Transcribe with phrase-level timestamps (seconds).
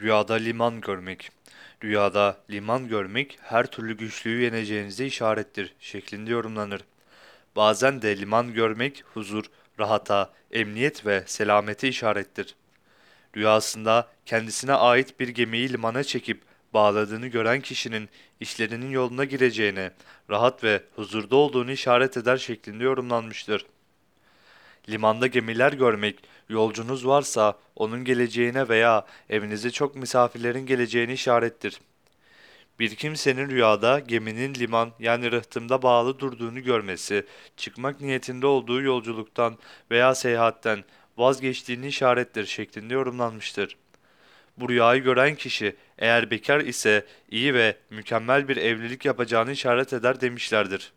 [0.00, 1.30] Rüyada liman görmek.
[1.84, 6.82] Rüyada liman görmek her türlü güçlüğü yeneceğinize işarettir şeklinde yorumlanır.
[7.56, 9.44] Bazen de liman görmek huzur,
[9.80, 12.54] rahata, emniyet ve selamete işarettir.
[13.36, 16.42] Rüyasında kendisine ait bir gemiyi limana çekip
[16.74, 18.08] bağladığını gören kişinin
[18.40, 19.90] işlerinin yoluna gireceğine,
[20.30, 23.66] rahat ve huzurda olduğunu işaret eder şeklinde yorumlanmıştır.
[24.88, 26.16] Limanda gemiler görmek,
[26.48, 31.80] yolcunuz varsa onun geleceğine veya evinize çok misafirlerin geleceğini işarettir.
[32.78, 37.26] Bir kimsenin rüyada geminin liman yani rıhtımda bağlı durduğunu görmesi,
[37.56, 39.58] çıkmak niyetinde olduğu yolculuktan
[39.90, 40.84] veya seyahatten
[41.16, 43.76] vazgeçtiğini işarettir şeklinde yorumlanmıştır.
[44.56, 50.20] Bu rüyayı gören kişi eğer bekar ise iyi ve mükemmel bir evlilik yapacağını işaret eder
[50.20, 50.92] demişlerdir.